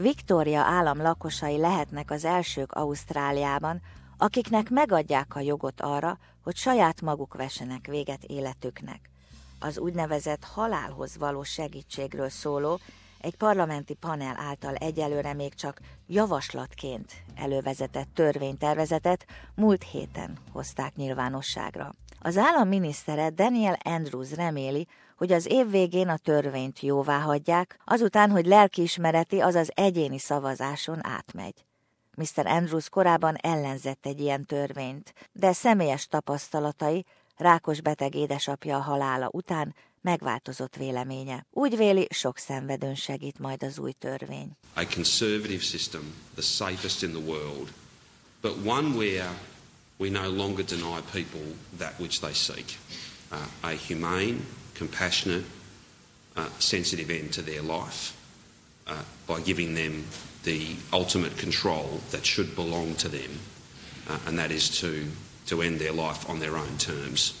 [0.00, 3.80] Victoria állam lakosai lehetnek az elsők Ausztráliában,
[4.18, 9.10] akiknek megadják a jogot arra, hogy saját maguk vesenek véget életüknek.
[9.58, 12.80] Az úgynevezett halálhoz való segítségről szóló
[13.20, 21.92] egy parlamenti panel által egyelőre még csak javaslatként elővezetett törvénytervezetet múlt héten hozták nyilvánosságra.
[22.20, 24.86] Az államminisztere Daniel Andrews reméli,
[25.16, 31.64] hogy az év végén a törvényt jóvá hagyják, azután, hogy lelkiismereti, azaz egyéni szavazáson átmegy.
[32.16, 32.46] Mr.
[32.46, 37.04] Andrews korábban ellenzett egy ilyen törvényt, de személyes tapasztalatai,
[37.36, 41.46] rákos beteg édesapja halála után megváltozott véleménye.
[41.50, 44.56] Úgy véli, sok szenvedőn segít majd az új törvény.
[44.74, 47.72] A conservative system, the safest in the world,
[48.40, 49.28] but one where
[49.98, 52.78] we no longer deny people that which they seek.
[53.32, 54.46] Uh, a humane,
[54.78, 55.44] compassionate,
[56.36, 58.12] uh, sensitive end to their life
[58.86, 60.04] uh, by giving them
[60.44, 63.30] the ultimate control that should belong to them,
[64.08, 65.04] uh, and that is to,
[65.46, 67.34] to end their life on their own terms.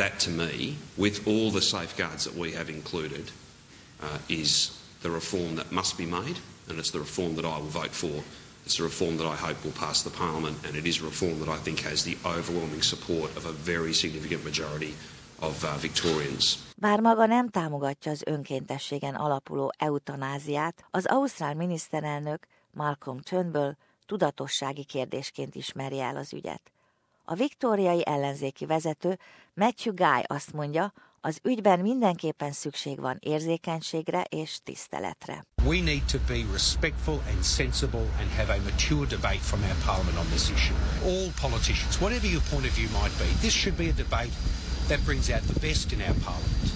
[0.00, 3.30] That to me, with all the safeguards that we have included,
[4.00, 4.70] uh, is
[5.02, 8.16] the reform that must be made, and it's the reform that I will vote for.
[8.64, 11.38] It's a reform that I hope will pass the parliament, and it is a reform
[11.40, 14.94] that I think has the overwhelming support of a very significant majority
[15.48, 16.58] of uh, Victorians.
[16.76, 25.54] Bár maga nem támogatja az önkéntességen alapuló eutanáziát, az ausztrál miniszterelnök Malcolm Turnbull tudatossági kérdésként
[25.54, 26.62] ismeri el az ügyet.
[27.30, 29.18] A viktóriai ellenzéki vezető
[29.54, 35.44] Matthew Guy azt mondja, az ügyben mindenképpen szükség van érzékenységre és tiszteletre.
[35.64, 40.18] We need to be respectful and sensible and have a mature debate from our parliament
[40.18, 40.76] on this issue.
[41.04, 44.34] All politicians, whatever your point of view might be, this should be a debate
[44.88, 46.66] that brings out the best in our parliament.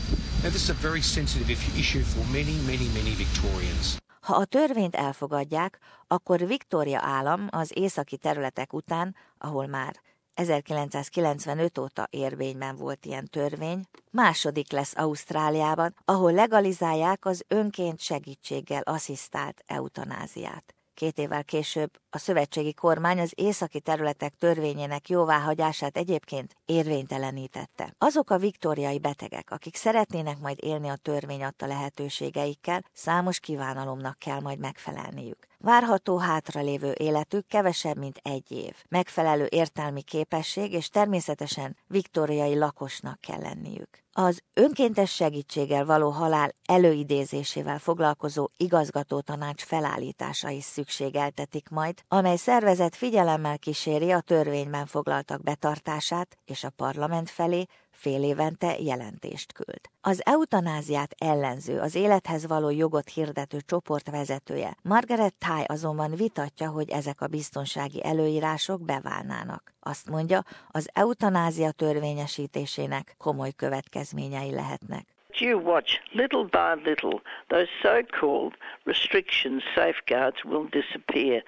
[0.42, 3.86] Now this is a very sensitive issue for many, many, many Victorians.
[4.20, 9.94] Ha a törvényt elfogadják, akkor Victoria állam az északi területek után, ahol már
[10.34, 19.62] 1995 óta érvényben volt ilyen törvény, második lesz Ausztráliában, ahol legalizálják az önként segítséggel asszisztált
[19.66, 20.74] eutanáziát.
[20.94, 27.94] Két évvel később a szövetségi kormány az északi területek törvényének jóváhagyását egyébként érvénytelenítette.
[27.98, 34.40] Azok a viktoriai betegek, akik szeretnének majd élni a törvény adta lehetőségeikkel, számos kívánalomnak kell
[34.40, 35.46] majd megfelelniük.
[35.64, 38.74] Várható hátralévő életük kevesebb, mint egy év.
[38.88, 43.88] Megfelelő értelmi képesség és természetesen viktoriai lakosnak kell lenniük.
[44.12, 52.96] Az önkéntes segítséggel való halál előidézésével foglalkozó igazgató tanács felállítása is szükségeltetik majd, amely szervezet
[52.96, 59.80] figyelemmel kíséri a törvényben foglaltak betartását, és a parlament felé fél évente jelentést küld.
[60.00, 66.90] Az eutanáziát ellenző, az élethez való jogot hirdető csoport vezetője Margaret Ty azonban vitatja, hogy
[66.90, 69.72] ezek a biztonsági előírások beválnának.
[69.80, 75.14] Azt mondja, az eutanázia törvényesítésének komoly következményei lehetnek.
[75.44, 78.54] you watch, little by little, those so called
[78.86, 81.42] restrictions, safeguards will disappear.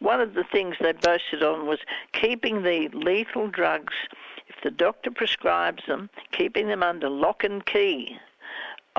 [0.00, 1.78] One of the things they boasted on was
[2.12, 3.94] keeping the lethal drugs,
[4.48, 8.18] if the doctor prescribes them, keeping them under lock and key.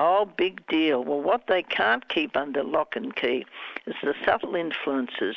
[0.00, 1.02] Oh, big deal.
[1.02, 3.44] Well, what they can't keep under lock and key
[3.86, 5.34] is the subtle influences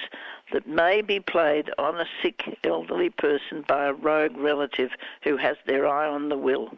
[0.54, 4.92] that may be played on a sick elderly person by a rogue relative
[5.24, 6.70] who has their eye on the will.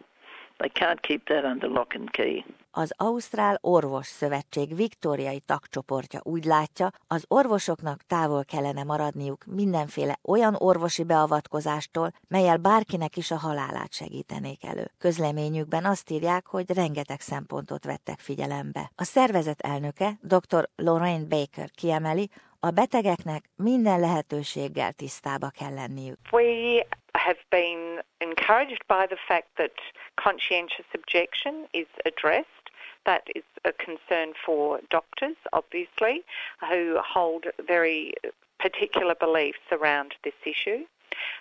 [0.62, 2.46] They can't keep that under lock and key.
[2.76, 10.56] Az Ausztrál Orvos Szövetség viktóriai tagcsoportja úgy látja, az orvosoknak távol kellene maradniuk mindenféle olyan
[10.58, 14.92] orvosi beavatkozástól, melyel bárkinek is a halálát segítenék elő.
[14.98, 18.92] Közleményükben azt írják, hogy rengeteg szempontot vettek figyelembe.
[18.96, 20.70] A szervezet elnöke, dr.
[20.76, 22.30] Lorraine Baker kiemeli,
[22.60, 26.18] a betegeknek minden lehetőséggel tisztába kell lenniük.
[26.32, 29.72] We have been encouraged by the fact that
[30.16, 32.63] conscientious objection is addressed.
[33.06, 36.24] That is a concern for doctors, obviously,
[36.70, 38.14] who hold very
[38.60, 40.86] particular beliefs around this issue.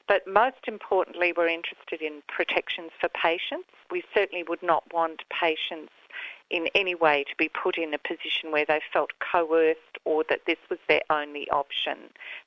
[0.07, 3.69] But most importantly, we're interested in protections for patients.
[3.91, 5.93] We certainly would not want patients
[6.51, 10.43] in any way to be put in a position where they felt coerced or that
[10.47, 11.97] this was their only option.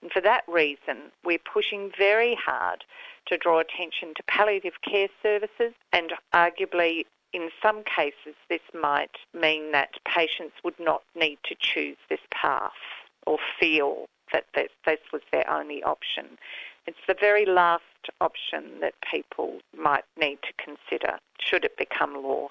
[0.02, 2.84] And for that reason, we're pushing very hard
[3.26, 9.74] to draw attention to palliative care services and arguably in some cases this might mean
[9.74, 12.72] that patients would not need to choose this path
[13.28, 16.26] or feel that this, this was their only option.
[16.88, 17.84] It's the very last
[18.22, 22.48] option that people might need to consider should it become law.